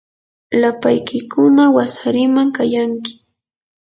[0.61, 3.13] lapaykiykuna wasariman kayanki.